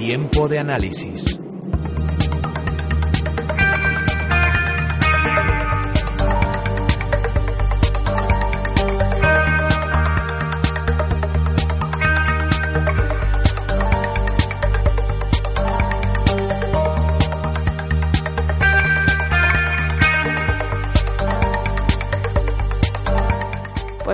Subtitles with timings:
[0.00, 1.36] Tiempo de análisis.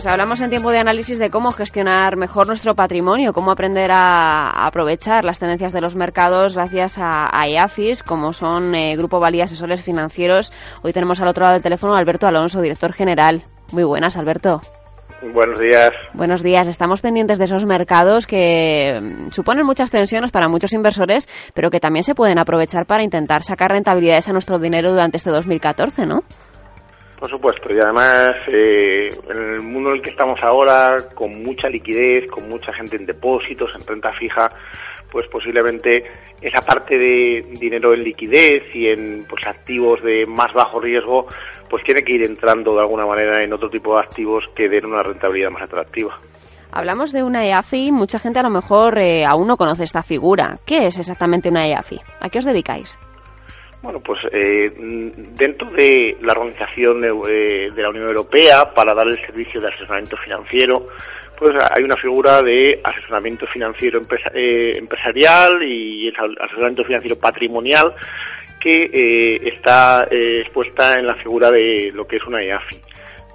[0.06, 4.64] Pues hablamos en tiempo de análisis de cómo gestionar mejor nuestro patrimonio, cómo aprender a
[4.64, 9.82] aprovechar las tendencias de los mercados gracias a, EAFIS, como son eh, Grupo Valía Asesores
[9.82, 10.52] Financieros.
[10.82, 13.42] Hoy tenemos al otro lado del teléfono a Alberto Alonso, director general.
[13.72, 14.60] Muy buenas, Alberto.
[15.34, 15.90] Buenos días.
[16.14, 16.68] Buenos días.
[16.68, 21.80] Estamos pendientes de esos mercados que mm, suponen muchas tensiones para muchos inversores, pero que
[21.80, 26.22] también se pueden aprovechar para intentar sacar rentabilidades a nuestro dinero durante este 2014, ¿no?
[27.18, 31.68] Por supuesto, y además eh, en el mundo en el que estamos ahora, con mucha
[31.68, 34.50] liquidez, con mucha gente en depósitos, en renta fija,
[35.10, 36.04] pues posiblemente
[36.42, 41.26] esa parte de dinero en liquidez y en pues activos de más bajo riesgo,
[41.70, 44.84] pues tiene que ir entrando de alguna manera en otro tipo de activos que den
[44.84, 46.18] una rentabilidad más atractiva.
[46.70, 50.58] Hablamos de una EAFI, mucha gente a lo mejor eh, aún no conoce esta figura.
[50.66, 51.98] ¿Qué es exactamente una EAFI?
[52.20, 52.98] ¿A qué os dedicáis?
[53.86, 59.16] Bueno, pues eh, dentro de la organización eh, de, la Unión Europea para dar el
[59.24, 60.88] servicio de asesoramiento financiero,
[61.38, 64.02] pues hay una figura de asesoramiento financiero
[64.34, 67.94] eh, empresarial y asesoramiento financiero patrimonial
[68.58, 72.85] que está expuesta en la figura de lo que es una EAFI.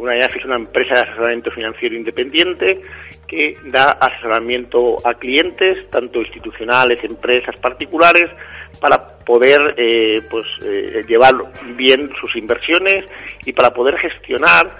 [0.01, 2.81] Una EAFI es una empresa de asesoramiento financiero independiente
[3.27, 8.31] que da asesoramiento a clientes, tanto institucionales, empresas, particulares,
[8.79, 11.35] para poder eh, pues, eh, llevar
[11.75, 13.05] bien sus inversiones
[13.45, 14.71] y para poder gestionar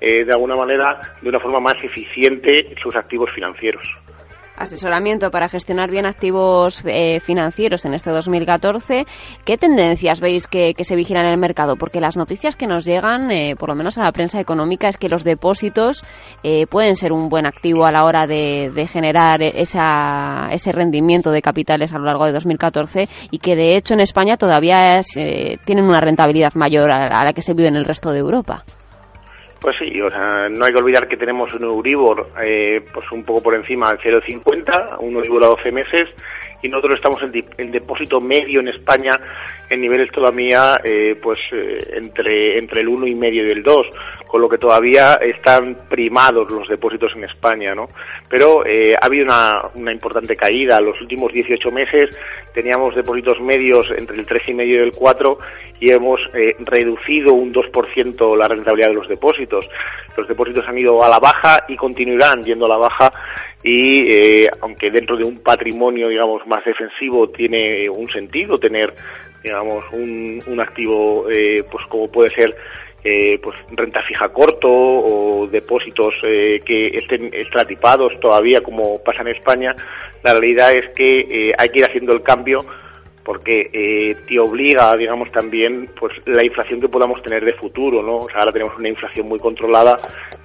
[0.00, 3.86] eh, de alguna manera, de una forma más eficiente, sus activos financieros
[4.60, 9.06] asesoramiento para gestionar bien activos eh, financieros en este 2014.
[9.44, 11.76] ¿Qué tendencias veis que, se vigilan en el mercado?
[11.76, 14.96] Porque las noticias que nos llegan, eh, por lo menos a la prensa económica, es
[14.96, 16.02] que los depósitos
[16.42, 21.42] eh, pueden ser un buen activo a la hora de, generar esa, ese rendimiento de
[21.42, 25.00] capitales a lo largo de 2014 y que de hecho en España todavía
[25.64, 28.64] tienen una rentabilidad mayor a la que se vive en el resto de Europa.
[29.60, 33.22] Pues sí, o sea, no hay que olvidar que tenemos un Euribor eh, pues un
[33.22, 36.08] poco por encima del 0,50, un Euribor a 12 meses,
[36.62, 39.18] y nosotros estamos en, depósito medio en España
[39.68, 43.86] en niveles todavía eh, pues eh, entre entre el 1,5 y medio y el 2,
[44.30, 47.88] con lo que todavía están primados los depósitos en España, ¿no?
[48.28, 50.80] Pero eh, ha habido una, una importante caída.
[50.80, 52.16] Los últimos 18 meses
[52.54, 55.38] teníamos depósitos medios entre el 3,5 y el 4
[55.80, 56.20] y hemos
[56.60, 59.68] reducido un 2% la rentabilidad de los depósitos.
[60.16, 63.12] Los depósitos han ido a la baja y continuarán yendo a la baja
[63.64, 68.94] y aunque dentro de un patrimonio digamos más defensivo tiene un sentido tener
[69.42, 72.54] digamos un, un activo eh, pues como puede ser
[73.04, 79.28] eh, pues renta fija corto o depósitos eh, que estén estratipados todavía como pasa en
[79.28, 79.74] España
[80.22, 82.58] la realidad es que hay que ir haciendo el cambio
[83.30, 88.18] porque eh, te obliga, digamos, también, pues la inflación que podamos tener de futuro, ¿no?
[88.18, 89.98] O sea, ahora tenemos una inflación muy controlada,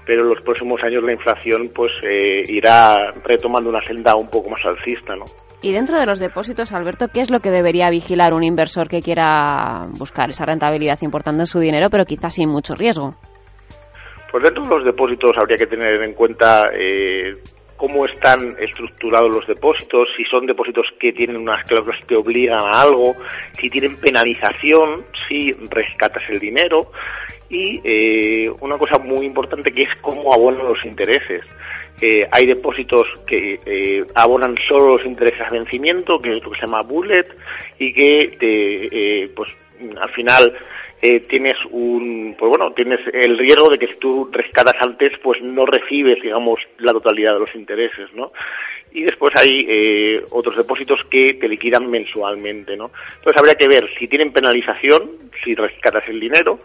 [0.05, 4.49] pero en los próximos años la inflación, pues, eh, irá retomando una senda un poco
[4.49, 5.25] más alcista, ¿no?
[5.61, 9.01] Y dentro de los depósitos, Alberto, ¿qué es lo que debería vigilar un inversor que
[9.01, 13.15] quiera buscar esa rentabilidad importante en su dinero, pero quizás sin mucho riesgo?
[14.31, 17.31] Pues dentro de los depósitos habría que tener en cuenta eh,
[17.77, 22.81] cómo están estructurados los depósitos, si son depósitos que tienen unas cláusulas que obligan a
[22.81, 23.15] algo,
[23.53, 26.91] si tienen penalización, si rescatas el dinero
[27.49, 31.43] y eh, una cosa muy importante que es cómo abonan los intereses.
[32.01, 36.59] Eh, hay depósitos que eh, abonan solo los intereses a vencimiento, que es lo que
[36.59, 37.27] se llama bullet,
[37.79, 39.55] y que te, pues
[39.99, 40.53] al final
[41.01, 45.41] eh, tienes un, pues bueno, tienes el riesgo de que si tú rescatas antes, pues
[45.41, 48.31] no recibes, digamos, la totalidad de los intereses, ¿no?
[48.91, 52.91] Y después hay eh, otros depósitos que te liquidan mensualmente, ¿no?
[53.17, 55.11] Entonces habría que ver si tienen penalización,
[55.43, 56.59] si rescatas el dinero,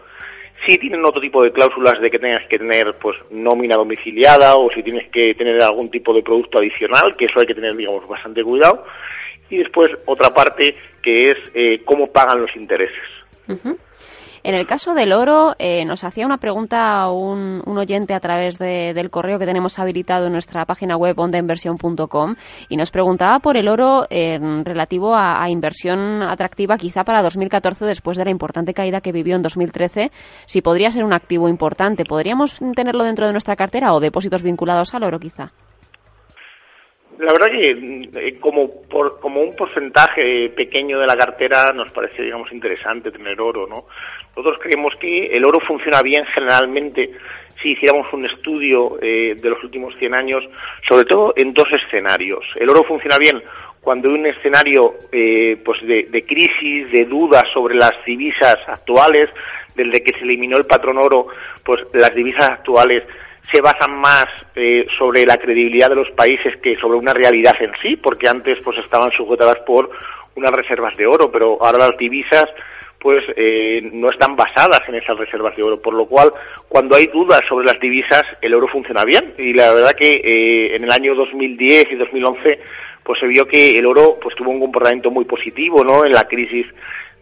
[0.65, 4.69] si tienen otro tipo de cláusulas de que tengas que tener pues nómina domiciliada o
[4.71, 8.07] si tienes que tener algún tipo de producto adicional, que eso hay que tener digamos
[8.07, 8.85] bastante cuidado.
[9.49, 13.03] Y después otra parte que es eh, cómo pagan los intereses.
[14.43, 19.09] En el caso del oro, eh, nos hacía una pregunta un, oyente a través del
[19.11, 22.35] correo que tenemos habilitado en nuestra página web ondainversión.com
[22.67, 28.17] y nos preguntaba por el oro en relativo a, inversión atractiva quizá para 2014 después
[28.17, 30.11] de la importante caída que vivió en 2013,
[30.45, 32.03] si podría ser un activo importante.
[32.03, 35.51] ¿Podríamos tenerlo dentro de nuestra cartera o depósitos vinculados al oro quizá?
[37.19, 42.23] La verdad que eh, como por, como un porcentaje pequeño de la cartera nos parece,
[42.23, 43.85] digamos, interesante tener oro, ¿no?
[44.35, 47.11] Nosotros creemos que el oro funciona bien generalmente
[47.61, 50.43] si hiciéramos un estudio eh, de los últimos 100 años,
[50.89, 52.43] sobre todo en dos escenarios.
[52.55, 53.41] El oro funciona bien
[53.81, 59.29] cuando hay un escenario eh, pues de, de, crisis, de dudas sobre las divisas actuales,
[59.75, 61.27] desde que se eliminó el patrón oro,
[61.63, 63.03] pues las divisas actuales
[63.51, 67.71] se basan más eh, sobre la credibilidad de los países que sobre una realidad en
[67.81, 69.89] sí, porque antes pues estaban sujetadas por
[70.35, 72.45] unas reservas de oro, pero ahora las divisas
[72.99, 76.31] pues eh, no están basadas en esas reservas de oro, por lo cual
[76.69, 80.75] cuando hay dudas sobre las divisas el oro funciona bien y la verdad que eh,
[80.75, 82.59] en el año 2010 y 2011
[83.03, 86.05] pues se vio que el oro pues tuvo un comportamiento muy positivo, ¿no?
[86.05, 86.67] En la crisis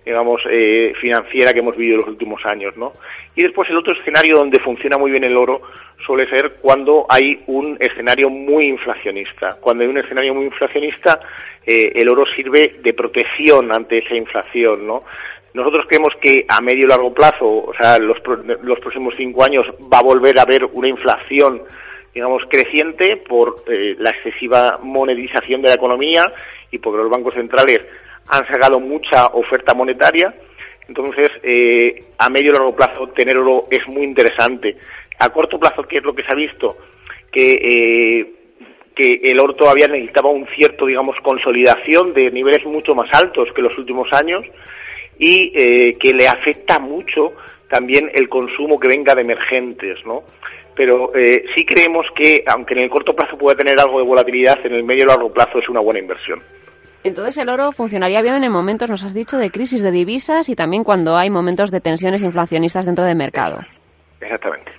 [0.10, 2.94] digamos, eh, financiera que hemos vivido en los últimos años, ¿no?
[3.36, 5.62] Y después el otro escenario donde funciona muy bien el oro
[6.04, 9.58] suele ser cuando hay un escenario muy inflacionista.
[9.62, 11.20] Cuando hay un escenario muy inflacionista,
[11.64, 15.04] eh, el oro sirve de protección ante esa inflación, ¿no?
[15.54, 18.18] Nosotros creemos que a medio y largo plazo, o sea, los,
[18.64, 21.62] los próximos cinco años, va a volver a haber una inflación
[22.16, 26.24] digamos, creciente por eh, la excesiva monetización de la economía
[26.72, 27.86] y porque los bancos centrales
[28.28, 30.34] han sacado mucha oferta monetaria.
[30.88, 34.76] Entonces, eh, a medio y largo plazo, tener oro es muy interesante.
[35.20, 36.78] A corto plazo, ¿qué es lo que se ha visto?
[37.32, 38.34] Que, eh,
[38.96, 43.62] que el oro todavía necesitaba un cierto, digamos, consolidación de niveles mucho más altos que
[43.62, 44.46] los últimos años
[45.20, 47.34] y eh, que le afecta mucho
[47.70, 50.24] también el consumo que venga de emergentes, ¿no?
[50.76, 54.66] Pero eh, sí creemos que, aunque en el corto plazo pueda tener algo de volatilidad,
[54.66, 56.42] en el medio y largo plazo es una buena inversión.
[57.04, 60.56] Entonces el oro funcionaría bien en momentos, nos has dicho, de crisis de divisas y
[60.56, 63.60] también cuando hay momentos de tensiones inflacionistas dentro del mercado.
[64.20, 64.72] Exactamente.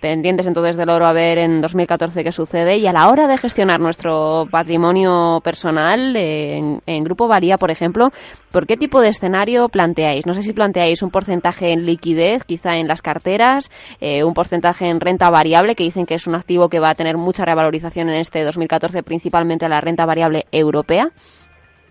[0.00, 3.36] Pendientes entonces del oro a ver en 2014 qué sucede y a la hora de
[3.36, 8.12] gestionar nuestro patrimonio personal en, Grupo Varía, por ejemplo,
[8.52, 10.24] ¿por qué tipo de escenario planteáis?
[10.24, 14.86] No sé si planteáis un porcentaje en liquidez, quizá en las carteras, eh, un porcentaje
[14.86, 18.08] en renta variable, que dicen que es un activo que va a tener mucha revalorización
[18.08, 21.10] en este 2014, principalmente la renta variable europea.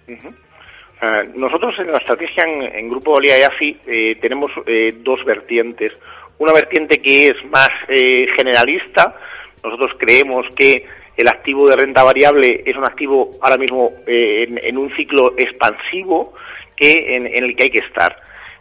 [0.07, 5.93] Eh, nosotros en la estrategia en, Grupo Olía y AFI eh, tenemos eh, dos vertientes.
[6.39, 9.15] Una vertiente que es más generalista.
[9.63, 14.95] Nosotros creemos que el activo de renta variable es un activo ahora mismo en, un
[14.95, 16.35] ciclo expansivo
[16.75, 18.15] que en, el que hay que estar.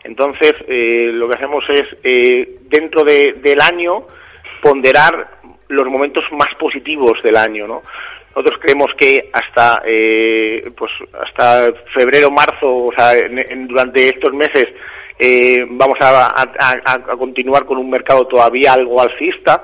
[0.04, 1.84] Entonces, lo que hacemos es,
[2.70, 4.06] dentro del año,
[4.62, 5.36] ponderar
[5.68, 7.82] los momentos más positivos del año, ¿no?
[8.36, 10.92] Nosotros creemos que hasta eh, pues
[11.24, 13.12] hasta febrero, marzo, o sea,
[13.66, 14.66] durante estos meses
[15.18, 16.44] eh, vamos a,
[17.18, 19.62] continuar con un mercado todavía algo alcista,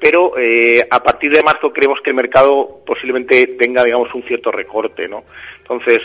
[0.00, 4.52] pero eh, a partir de marzo creemos que el mercado posiblemente tenga, digamos, un cierto
[4.52, 5.24] recorte, ¿no?
[5.58, 6.00] Entonces,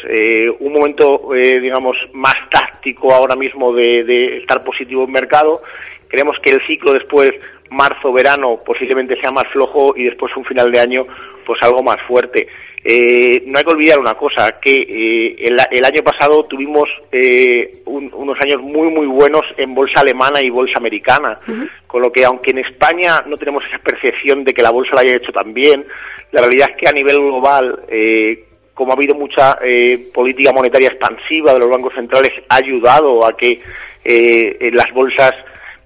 [0.59, 5.61] un momento, digamos, más táctico ahora mismo de, de estar positivo en mercado.
[6.07, 7.31] Creemos que el ciclo después
[7.69, 11.05] marzo, verano posiblemente sea más flojo y después un final de año
[11.45, 12.47] pues algo más fuerte.
[12.89, 15.35] Eh, no hay que olvidar una cosa, que eh,
[15.71, 20.75] el, año pasado tuvimos eh, unos años muy, muy buenos en bolsa alemana y bolsa
[20.77, 21.37] americana,
[21.85, 25.01] con lo que aunque en España no tenemos esa percepción de que la bolsa la
[25.01, 25.85] haya hecho tan bien,
[26.31, 27.81] la realidad es que a nivel global,
[28.73, 29.57] como ha habido mucha
[30.13, 33.61] política monetaria expansiva de los bancos centrales, ha ayudado a que
[34.71, 35.31] las bolsas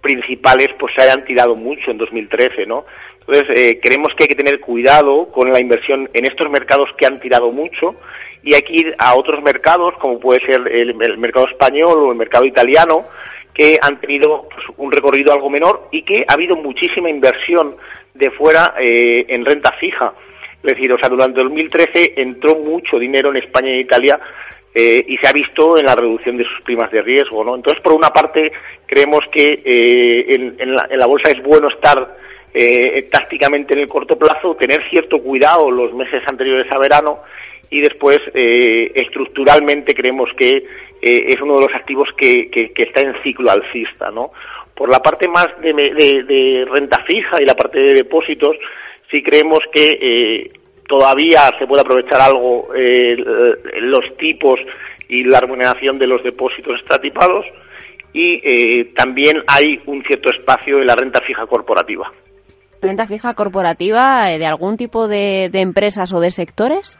[0.02, 2.86] principales pues se hayan tirado mucho en 2013, ¿no?
[3.22, 7.06] Entonces, eh, creemos que hay que tener cuidado con la inversión en estos mercados que
[7.06, 7.96] han tirado mucho
[8.44, 12.18] y hay que ir a otros mercados, como puede ser el, mercado español o el
[12.18, 13.06] mercado italiano,
[13.54, 17.76] que han tenido pues, un recorrido algo menor y que ha habido muchísima inversión
[18.16, 20.14] de fuera eh, en renta fija.
[20.64, 24.20] Es decir, o sea, durante 2013 entró mucho dinero en España y Italia
[24.74, 27.56] eh, y se ha visto en la reducción de sus primas de riesgo, ¿no?
[27.56, 28.52] Entonces, por una parte,
[28.86, 32.16] creemos que eh, en, la, bolsa es bueno estar
[32.54, 37.20] eh, tácticamente en el corto plazo, tener cierto cuidado los meses anteriores a verano
[37.70, 40.66] y después estructuralmente creemos que
[41.02, 44.32] es uno de los activos que, que, está en ciclo alcista, ¿no?
[44.76, 48.58] Por la parte más de, de, renta fija y la parte de depósitos,
[49.12, 50.52] sí creemos que
[50.88, 53.16] todavía se puede aprovechar algo eh,
[53.82, 54.60] los tipos
[55.08, 57.46] y la remuneración de los depósitos estratipados
[58.14, 62.12] y eh, también hay un cierto espacio en la renta fija corporativa.
[62.82, 66.98] ¿Renta fija corporativa eh, de algún tipo de, empresas o de sectores?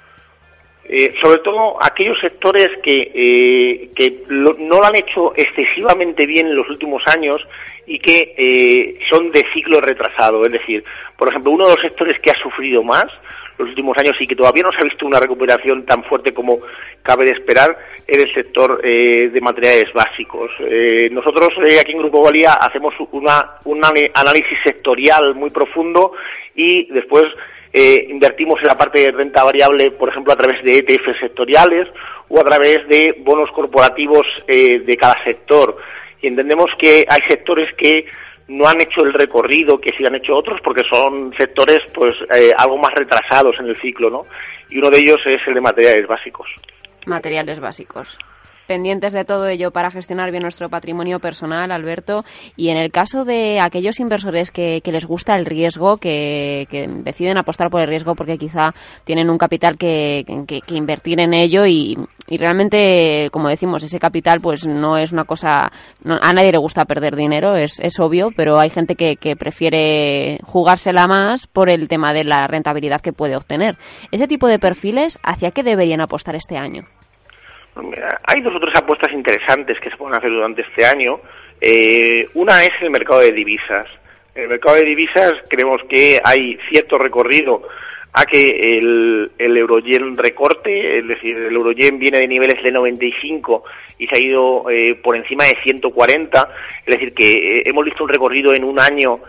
[1.22, 7.02] Sobre todo aquellos sectores que, que no lo han hecho excesivamente bien en los últimos
[7.06, 7.42] años
[7.86, 10.46] y que son de ciclo retrasado.
[10.46, 10.84] Es decir,
[11.18, 13.06] por ejemplo, uno de los sectores que ha sufrido más
[13.62, 16.58] los últimos años y que todavía no se ha visto una recuperación tan fuerte como
[17.02, 20.52] cabe de esperar es el sector eh, de materiales básicos.
[20.60, 26.14] Eh, nosotros eh, aquí en Grupo Valía hacemos una, un análisis sectorial muy profundo
[26.56, 27.24] y después
[27.74, 31.88] invertimos en la parte de renta variable, por ejemplo, a través de ETF sectoriales
[32.30, 35.78] o a través de bonos corporativos de cada sector.
[36.22, 38.06] Y entendemos que hay sectores que
[38.48, 42.52] no han hecho el recorrido que sí han hecho otros porque son sectores pues eh,
[42.58, 44.26] algo más retrasados en el ciclo, ¿no?
[44.70, 46.50] Y uno de ellos es el de materiales básicos.
[47.06, 48.20] Materiales básicos
[48.68, 52.24] pendientes de todo ello para gestionar bien nuestro patrimonio personal, Alberto.
[52.56, 56.68] Y en el caso de aquellos inversores que, les gusta el riesgo, que,
[57.04, 60.26] deciden apostar por el riesgo porque quizá tienen un capital que,
[60.68, 61.98] invertir en ello y,
[62.30, 65.72] realmente, como decimos, ese capital pues no es una cosa...
[66.06, 70.40] a nadie le gusta perder dinero, es, es obvio, pero hay gente que, que prefiere
[70.44, 73.78] jugársela más por el tema de la rentabilidad que puede obtener.
[74.12, 76.86] Ese tipo de perfiles, ¿hacia qué deberían apostar este año?
[77.76, 81.20] Hay dos o tres apuestas interesantes que se pueden hacer durante este año.
[81.60, 83.88] Eh, una es el mercado de divisas.
[84.36, 87.62] En el mercado de divisas creemos que hay cierto recorrido
[88.14, 93.64] a que el, el euroyen recorte, es decir, el euroyen viene de niveles de 95
[94.00, 96.50] y se ha ido eh, por encima de 140,
[96.86, 99.20] es decir, que eh, hemos visto un recorrido en un año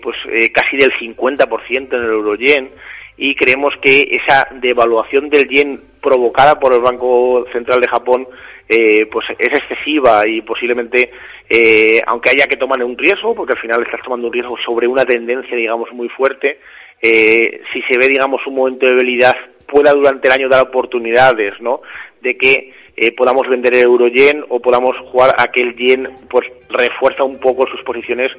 [0.00, 0.16] pues
[0.54, 2.70] casi del 50% en el euroyen
[3.18, 8.26] y creemos que esa devaluación del yen provocada por el Banco Central de Japón
[8.68, 11.10] eh, pues es excesiva y posiblemente
[11.50, 14.86] eh, aunque haya que tomar un riesgo porque al final estás tomando un riesgo sobre
[14.86, 16.60] una tendencia digamos muy fuerte
[17.02, 19.34] eh, si se ve digamos un momento de debilidad
[19.66, 21.80] pueda durante el año dar oportunidades no
[22.20, 22.72] de que
[23.16, 27.38] podamos vender el euro yen o podamos jugar a que el yen pues refuerza un
[27.38, 28.32] poco sus posiciones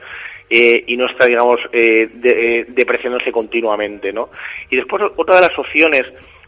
[0.49, 4.29] eh, y no está, digamos, eh, eh, depreciándose continuamente, ¿no?
[4.71, 6.01] Y después otra de las opciones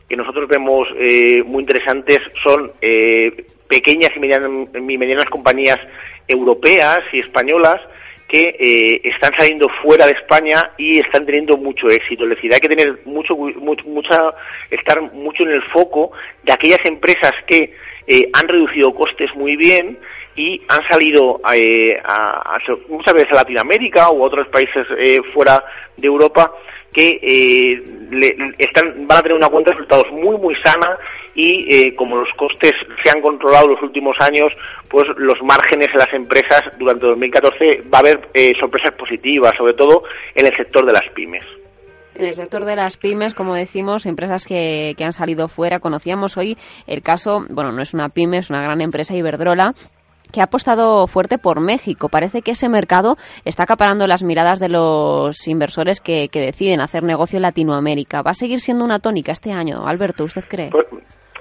[0.10, 0.90] que nosotros vemos
[1.46, 2.74] muy interesantes son
[3.70, 5.78] pequeñas y medianas, compañías
[6.28, 7.80] europeas y españolas
[8.32, 12.24] que están saliendo fuera de España y están teniendo mucho éxito.
[12.24, 14.34] Es decir, hay que tener mucho, mucha,
[14.70, 16.12] estar mucho en el foco
[16.44, 17.74] de aquellas empresas que
[18.34, 19.98] han reducido costes muy bien,
[20.36, 22.58] y han salido eh, a,
[22.88, 25.64] muchas veces a Latinoamérica u otros países eh, fuera
[25.98, 26.52] de Europa
[26.94, 27.82] que eh,
[28.58, 30.98] están, van a tener una cuenta de resultados muy muy sana
[31.34, 34.52] y como los costes se han controlado los últimos años,
[34.90, 38.20] pues los márgenes en las empresas durante 2014 va a haber
[38.60, 40.04] sorpresas positivas, sobre todo
[40.36, 41.46] en el sector de las pymes.
[42.16, 45.80] En el sector de las pymes, como decimos, empresas que, que han salido fuera.
[45.80, 49.74] Conocíamos hoy el caso, bueno, no es una pyme, es una gran empresa, Iberdrola,
[50.32, 52.10] que ha apostado fuerte por México.
[52.10, 57.38] Parece que ese mercado está acaparando las miradas de los inversores que, deciden hacer negocio
[57.38, 58.22] en Latinoamérica.
[58.22, 60.24] ¿Va a seguir siendo una tónica este año, Alberto?
[60.24, 60.70] ¿Usted cree?
[60.72, 60.86] Pues,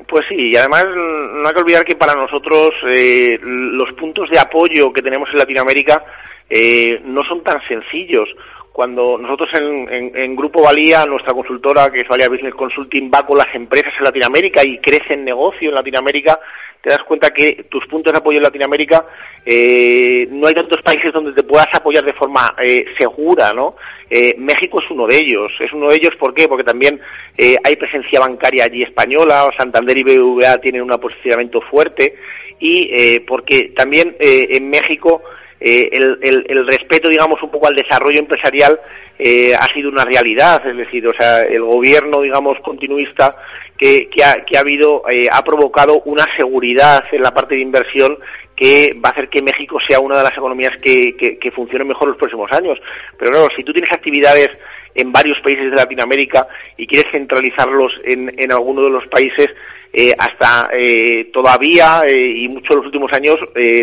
[0.08, 4.38] pues sí, y además no hay que olvidar que para nosotros eh, los puntos de
[4.38, 6.04] apoyo que tenemos en Latinoamérica
[6.48, 8.28] eh, no son tan sencillos
[8.72, 13.36] cuando nosotros en, en, Grupo Valía, nuestra consultora, que es Valía Business Consulting, va con
[13.36, 16.38] las empresas en Latinoamérica y crece en negocio en Latinoamérica,
[16.80, 19.04] te das cuenta que tus puntos de apoyo en Latinoamérica
[19.44, 23.76] eh, no hay tantos países donde te puedas apoyar de forma eh, segura, ¿no?
[24.08, 25.52] Eh, México es uno de ellos.
[25.60, 26.48] Es uno de ellos, ¿por qué?
[26.48, 27.00] Porque también
[27.38, 32.14] hay presencia bancaria allí española, o Santander y BBVA tienen un posicionamiento fuerte,
[32.58, 35.22] y porque también en México
[35.60, 38.80] el, el, respeto, digamos, un poco al desarrollo empresarial
[39.58, 43.36] ha sido una realidad, es decir, o sea, el gobierno, digamos, continuista
[43.80, 48.18] que, ha, que ha habido, eh, ha provocado una seguridad en la parte de inversión
[48.54, 51.86] que va a hacer que México sea una de las economías que, que, que funcione
[51.86, 52.78] mejor los próximos años.
[53.18, 54.48] Pero claro, si tú tienes actividades
[54.94, 59.48] en varios países de Latinoamérica y quieres centralizarlos en, en alguno de los países,
[59.92, 63.36] eh, hasta eh, todavía eh, y muchos de los últimos años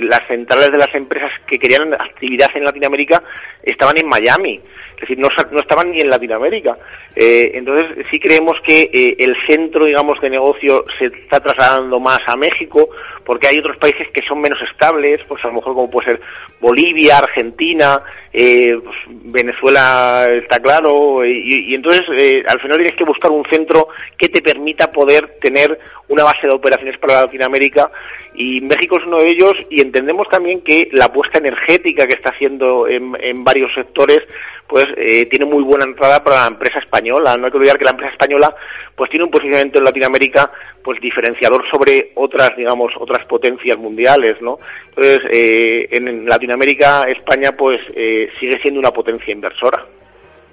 [0.03, 3.21] las centrales de las empresas que querían actividad en Latinoamérica
[3.61, 4.61] estaban en Miami
[4.97, 6.75] es decir, no, no estaban ni en Latinoamérica.
[7.15, 12.19] Eh, entonces, sí creemos que eh, el centro, digamos, de negocio se está trasladando más
[12.25, 12.89] a México,
[13.23, 16.21] porque hay otros países que son menos estables, pues a lo mejor como puede ser
[16.59, 18.01] Bolivia, Argentina,
[18.33, 22.01] eh, pues Venezuela está claro, y, y entonces
[22.47, 25.77] al final tienes que buscar un centro que te permita poder tener
[26.07, 27.91] una base de operaciones para Latinoamérica,
[28.33, 32.29] y México es uno de ellos, y entendemos también que la apuesta energética que está
[32.29, 34.19] haciendo en, en varios sectores,
[34.67, 37.35] pues eh, tiene muy buena entrada para la empresa española.
[37.37, 38.53] No hay que olvidar que la empresa española
[38.95, 40.51] pues tiene un posicionamiento en Latinoamérica
[40.83, 44.59] pues diferenciador sobre otras, digamos, otras potencias mundiales, ¿no?
[44.89, 49.85] Entonces, eh, en Latinoamérica, España pues eh, sigue siendo una potencia inversora.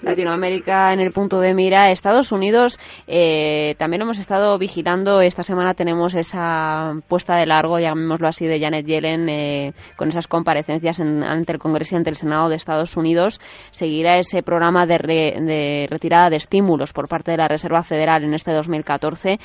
[0.04, 1.90] Latinoamérica en el punto de mira.
[1.90, 5.20] Estados Unidos eh, también hemos estado vigilando.
[5.20, 10.28] Esta semana tenemos esa puesta de largo, llamémoslo así, de Janet Yellen eh, con esas
[10.28, 13.40] comparecencias ante el Congreso y ante el Senado de Estados Unidos.
[13.70, 18.34] Seguirá ese programa de, de retirada de estímulos por parte de la Reserva Federal en
[18.34, 19.38] este 2014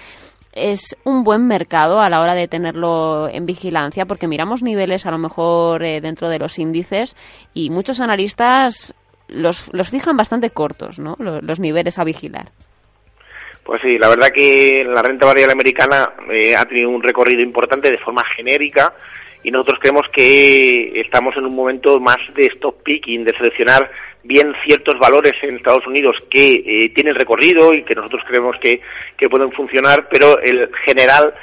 [0.51, 5.11] es un buen mercado a la hora de tenerlo en vigilancia, porque miramos niveles a
[5.11, 7.15] lo mejor eh, dentro de los índices
[7.53, 8.93] y muchos analistas
[9.29, 11.15] los, los fijan bastante cortos, ¿no?
[11.19, 12.49] Los, niveles a vigilar.
[13.63, 17.91] Pues sí, la verdad que la renta variable americana eh, ha tenido un recorrido importante
[17.91, 18.93] de forma genérica
[19.43, 23.89] y nosotros creemos que estamos en un momento más de stop picking, de seleccionar
[24.23, 28.81] bien ciertos valores en Estados Unidos que eh, tienen recorrido y que nosotros creemos que,
[29.17, 31.33] que pueden funcionar, pero el general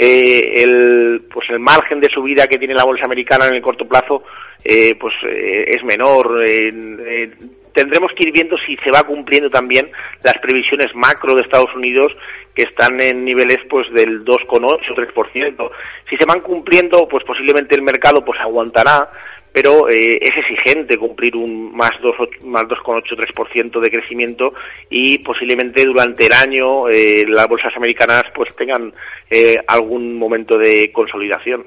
[0.00, 3.84] eh, el pues el margen de subida que tiene la bolsa americana en el corto
[3.88, 4.22] plazo
[4.64, 7.30] eh, pues eh, es menor eh,
[7.72, 9.90] tendremos que ir viendo si se va cumpliendo también
[10.22, 12.12] las previsiones macro de Estados Unidos
[12.54, 15.70] que están en niveles pues del 2,8 o 3%.
[16.10, 19.08] Si se van cumpliendo, pues posiblemente el mercado pues aguantará,
[19.52, 24.52] pero eh, es exigente cumplir un más 2,8 más 2,83% de crecimiento
[24.90, 28.92] y posiblemente durante el año eh, las bolsas americanas pues tengan
[29.30, 31.64] eh, algún momento de consolidación.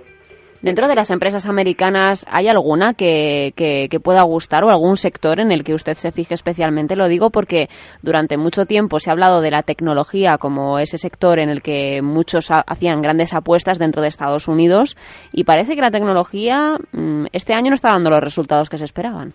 [0.61, 5.51] Dentro de las empresas americanas, ¿hay alguna que, que, pueda gustar o algún sector en
[5.51, 6.95] el que usted se fije especialmente?
[6.95, 7.67] Lo digo porque
[8.03, 12.03] durante mucho tiempo se ha hablado de la tecnología como ese sector en el que
[12.03, 14.97] muchos hacían grandes apuestas dentro de Estados Unidos
[15.31, 18.85] y parece que la tecnología mm, este año no está dando los resultados que se
[18.85, 19.33] esperaban.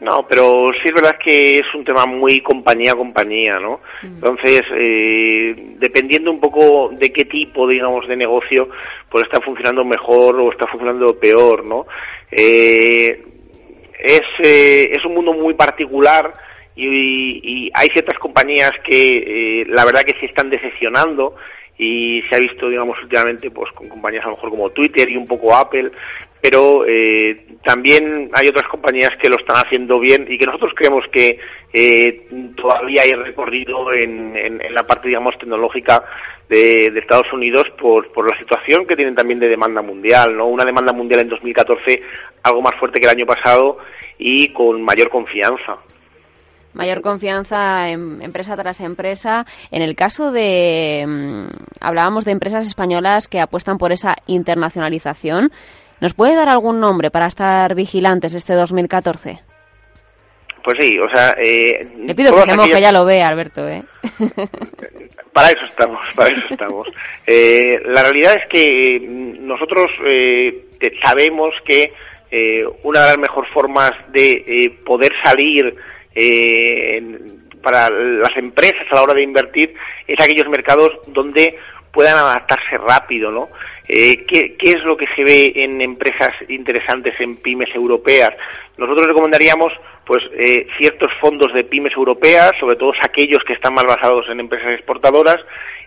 [0.00, 3.80] No, pero sí es verdad que es un tema muy compañía a compañía, ¿no?
[4.02, 4.14] Mm.
[4.14, 8.68] Entonces, eh, dependiendo un poco de qué tipo, digamos, de negocio,
[9.08, 11.86] pues está funcionando mejor o está funcionando peor, ¿no?
[12.30, 13.22] Eh,
[14.00, 16.32] es, eh, es un mundo muy particular
[16.74, 21.36] y, y hay ciertas compañías que la verdad que se están decepcionando
[21.78, 25.16] y se ha visto, digamos, últimamente pues con compañías a lo mejor como Twitter y
[25.16, 25.90] un poco Apple,
[26.40, 31.04] pero eh, también hay otras compañías que lo están haciendo bien y que nosotros creemos
[31.10, 31.38] que
[31.72, 36.04] eh, todavía hay recorrido en, en, la parte, digamos, tecnológica
[36.48, 40.46] de, de, Estados Unidos por, por la situación que tienen también de demanda mundial, ¿no?
[40.46, 42.02] Una demanda mundial en 2014
[42.42, 43.78] algo más fuerte que el año pasado
[44.18, 45.78] y con mayor confianza
[46.74, 49.46] mayor confianza en empresa tras empresa.
[49.70, 51.46] En el caso de, mm,
[51.80, 55.50] hablábamos de empresas españolas que apuestan por esa internacionalización.
[56.00, 59.40] ¿Nos puede dar algún nombre para estar vigilantes este 2014?
[60.64, 61.34] Pues sí, o sea...
[61.42, 63.82] Eh, Le pido que se moje, ya lo ve, Alberto, ¿eh?
[65.32, 66.88] para eso estamos, para eso estamos.
[67.26, 70.66] Eh, la realidad es que mm, nosotros eh,
[71.02, 71.92] sabemos que
[72.30, 75.76] eh, una de las mejores formas de eh, poder salir
[76.14, 77.02] eh,
[77.62, 79.74] para las empresas a la hora de invertir
[80.06, 81.56] es aquellos mercados donde
[81.92, 83.48] puedan adaptarse rápido, ¿no?
[83.88, 88.30] Eh, ¿qué, ¿Qué es lo que se ve en empresas interesantes en pymes europeas?
[88.76, 89.72] Nosotros recomendaríamos
[90.04, 94.40] pues eh, ciertos fondos de pymes europeas, sobre todo aquellos que están más basados en
[94.40, 95.38] empresas exportadoras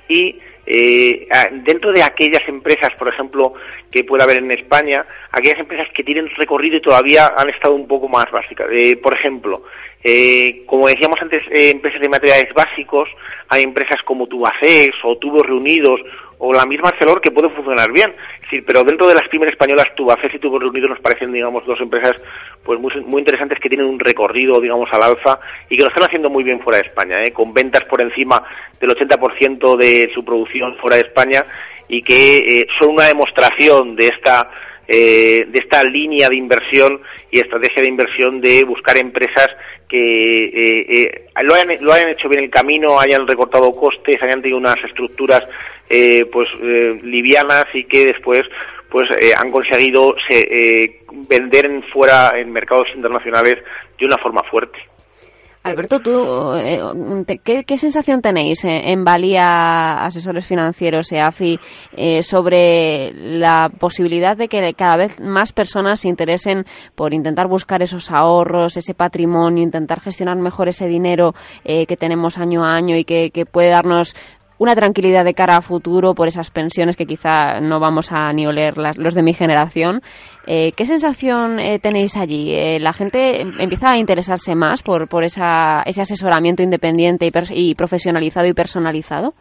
[0.07, 1.27] y eh,
[1.63, 3.53] dentro de aquellas empresas, por ejemplo,
[3.89, 7.87] que puede haber en España, aquellas empresas que tienen recorrido y todavía han estado un
[7.87, 8.67] poco más básicas.
[8.71, 9.63] Eh, por ejemplo,
[10.03, 13.09] eh, como decíamos antes, eh, empresas de materiales básicos,
[13.49, 16.01] hay empresas como Tubacés o Tubos Reunidos
[16.39, 18.13] o la misma Arcelor que pueden funcionar bien.
[18.49, 21.79] Sí, pero dentro de las primeras españolas, Tubacés y Tubos Reunidos nos parecen, digamos, dos
[21.81, 22.13] empresas
[22.63, 26.05] pues muy, muy interesantes que tienen un recorrido, digamos, al alza y que lo están
[26.05, 27.31] haciendo muy bien fuera de España, ¿eh?
[27.31, 28.43] con ventas por encima
[28.79, 31.45] del 80% de su producción fuera de España
[31.87, 34.49] y que eh, son una demostración de esta
[34.87, 39.49] eh, de esta línea de inversión y estrategia de inversión de buscar empresas
[39.87, 44.41] que eh, eh, lo, hayan, lo hayan hecho bien el camino, hayan recortado costes, hayan
[44.41, 45.41] tenido unas estructuras
[45.89, 48.41] eh, pues eh, livianas y que después
[48.89, 53.55] pues eh, han conseguido se, vender en fuera en mercados internacionales
[53.97, 54.79] de una forma fuerte.
[55.67, 56.81] Alberto, ¿tú, eh,
[57.43, 61.59] ¿qué, sensación tenéis en Valía Asesores Financieros, EAFI,
[61.91, 67.81] eh, sobre la posibilidad de que cada vez más personas se interesen por intentar buscar
[67.81, 72.95] esos ahorros, ese patrimonio, intentar gestionar mejor ese dinero eh, que tenemos año a año
[72.95, 74.15] y que puede darnos
[74.59, 78.47] una tranquilidad de cara a futuro por esas pensiones que quizá no vamos a ni
[78.47, 80.01] oler las, los de mi generación.
[80.45, 82.53] Eh, ¿Qué sensación eh, tenéis allí?
[82.53, 88.47] Eh, ¿La gente empieza a interesarse más por, por esa, ese asesoramiento independiente y, profesionalizado
[88.47, 89.33] y personalizado?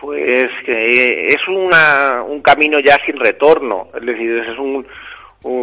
[0.00, 3.88] Pues que es una, un camino ya sin retorno.
[3.94, 4.86] Es decir, es un,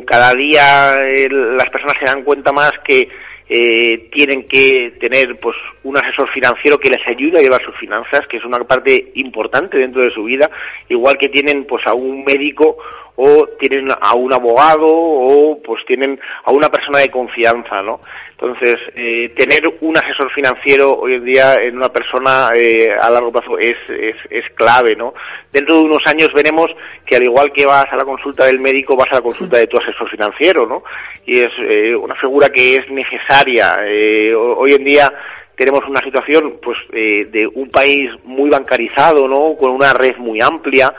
[0.05, 0.97] cada día
[1.29, 3.07] las personas se dan cuenta más que
[3.49, 8.27] eh, tienen que tener pues un asesor financiero que les ayude a llevar sus finanzas,
[8.27, 10.49] que es una parte importante dentro de su vida,
[10.89, 12.77] igual que tienen pues a un médico
[13.15, 17.99] o tienen a un abogado o pues tienen a una persona de confianza, ¿no?
[18.31, 23.31] Entonces, eh, tener un asesor financiero hoy en día en una persona eh, a largo
[23.31, 25.13] plazo es, es, es, clave, ¿no?
[25.51, 26.67] Dentro de unos años veremos
[27.05, 29.67] que al igual que vas a la consulta del médico, vas a la consulta de
[29.67, 30.83] tu asesor financiero, ¿no?
[31.25, 33.77] Y es eh, una figura que es necesaria.
[33.85, 35.09] Eh, hoy en día
[35.55, 39.55] tenemos una situación pues eh, de un país muy bancarizado, ¿no?
[39.55, 40.93] Con una red muy amplia,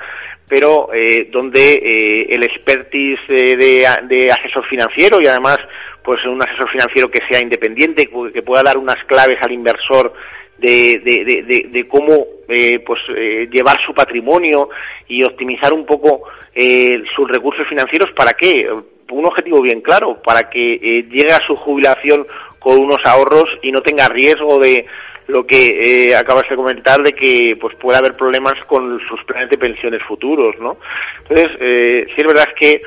[0.49, 5.59] pero eh, donde eh, el expertise de, de, asesor financiero y además
[6.03, 10.13] pues un asesor financiero que sea independiente, que pueda dar unas claves al inversor
[10.59, 14.69] de, de, de cómo eh, pues eh, llevar su patrimonio
[15.09, 18.67] y optimizar un poco eh, sus recursos financieros para qué
[19.11, 22.27] un objetivo bien claro para que llegue a su jubilación
[22.59, 24.85] con unos ahorros y no tenga riesgo de
[25.27, 29.51] lo que eh, acabas de comentar de que pues puede haber problemas con sus planes
[29.51, 30.77] de pensiones futuros, ¿no?
[31.23, 32.81] Entonces, eh, sí es verdad que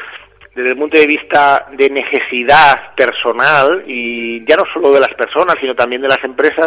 [0.58, 5.56] desde el punto de vista de necesidad personal y ya no solo de las personas
[5.60, 6.66] sino también de las empresas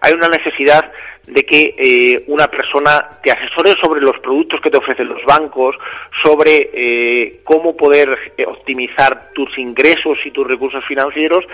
[0.00, 0.92] hay una necesidad
[1.26, 5.74] de que eh, una persona te asesore sobre los productos que te ofrecen los bancos
[6.22, 11.44] sobre eh, cómo poder eh, optimizar tus ingresos y tus recursos financieros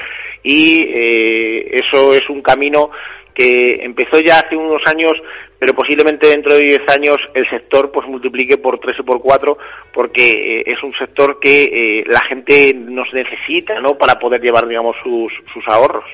[0.42, 2.90] y eh, eso es un camino
[3.38, 5.12] que empezó ya hace unos años,
[5.60, 9.56] pero posiblemente dentro de 10 años el sector pues multiplique por 3 o por 4
[9.94, 13.96] porque eh, es un sector que eh, la gente nos necesita, ¿no?
[13.96, 16.04] Para poder llevar, digamos, sus, sus ahorros.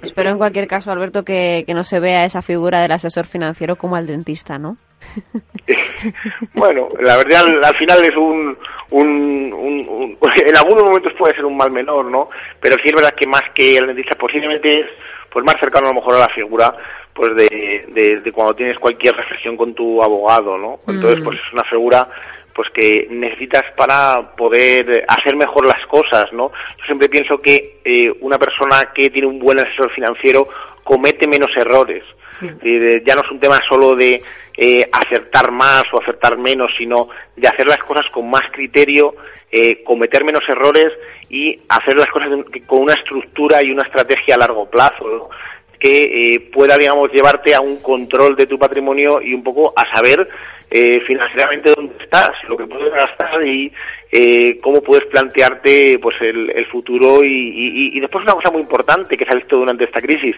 [0.00, 3.76] Espero en cualquier caso, Alberto, que, que no se vea esa figura del asesor financiero
[3.76, 4.78] como al dentista, ¿no?
[6.54, 8.56] bueno, la verdad al, final es un,
[8.90, 12.30] un, un, en algunos momentos puede ser un mal menor, ¿no?
[12.60, 14.86] Pero sí es verdad que más que el dentista posiblemente es
[15.30, 16.74] pues más cercano a lo mejor a la figura
[17.12, 20.78] pues de, de, cuando tienes cualquier reflexión con tu abogado, ¿no?
[20.86, 22.08] Entonces, pues es una figura
[22.54, 26.50] pues que necesitas para poder hacer mejor las cosas, ¿no?
[26.78, 30.46] Yo siempre pienso que eh, una persona que tiene un buen asesor financiero
[30.84, 32.04] comete menos errores.
[32.40, 34.22] Eh, ya no es un tema solo de
[34.60, 39.14] eh, acertar más o acertar menos, sino de hacer las cosas con más criterio,
[39.52, 40.88] eh, cometer menos errores
[41.30, 42.30] y hacer las cosas
[42.66, 45.30] con una estructura y una estrategia a largo plazo.
[45.78, 49.84] que eh, pueda, digamos, llevarte a un control de tu patrimonio y un poco a
[49.94, 50.28] saber
[50.70, 53.72] eh, financieramente dónde estás, lo que puedes gastar y
[54.10, 59.16] eh, cómo puedes plantearte pues el, el futuro y, y, después una cosa muy importante
[59.16, 60.34] que se ha visto durante esta crisis,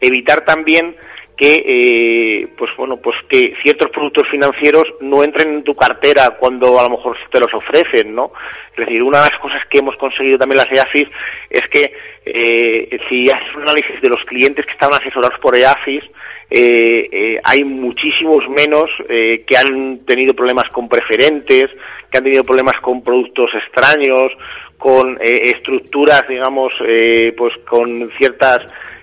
[0.00, 0.94] evitar también
[1.36, 6.78] que eh, pues bueno pues que ciertos productos financieros no entren en tu cartera cuando
[6.78, 8.32] a lo mejor te los ofrecen no
[8.70, 11.08] es decir una de las cosas que hemos conseguido también las EAFIS
[11.50, 11.92] es que
[12.24, 16.04] eh, si haces un análisis de los clientes que estaban asesorados por EAFIS
[16.50, 21.64] eh, eh, hay muchísimos menos eh, que han tenido problemas con preferentes
[22.10, 24.30] que han tenido problemas con productos extraños
[24.78, 28.60] con eh, estructuras digamos eh, pues con ciertas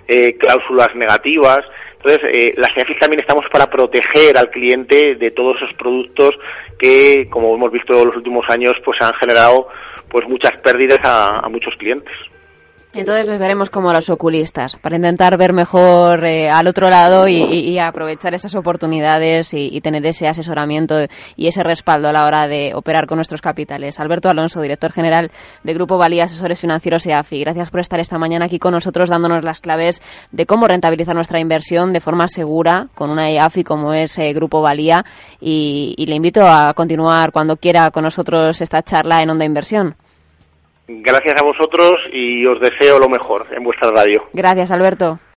[0.08, 1.60] eh, cláusulas negativas
[2.04, 6.34] entonces, eh, las EAFIS también estamos para proteger al cliente de todos esos productos
[6.76, 9.68] que, como hemos visto en los últimos años, pues han generado
[10.10, 12.12] pues muchas pérdidas a muchos clientes.
[12.94, 17.36] Entonces les veremos como los oculistas, para intentar ver mejor eh, al otro lado y,
[17.36, 20.96] y, y, aprovechar esas oportunidades y, y, tener ese asesoramiento
[21.34, 23.98] y ese respaldo a la hora de operar con nuestros capitales.
[23.98, 25.30] Alberto Alonso, director general
[25.64, 29.42] de Grupo Valía Asesores Financieros EAFI, gracias por estar esta mañana aquí con nosotros dándonos
[29.42, 34.18] las claves de cómo rentabilizar nuestra inversión de forma segura con una EAFI como es
[34.18, 35.02] eh, Grupo Valía
[35.40, 39.96] y, y le invito a continuar cuando quiera con nosotros esta charla en Onda Inversión.
[40.88, 44.24] Gracias a vosotros y os deseo lo mejor en vuestra radio.
[44.32, 45.18] Gracias, Alberto.